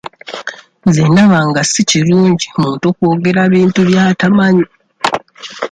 Nze 0.87 1.01
ndaba 1.11 1.39
nga 1.49 1.61
si 1.71 1.81
kirungi 1.89 2.45
muntu 2.59 2.85
kwogera 2.95 3.41
bintu 3.53 3.79
by'atamanyi. 3.89 4.65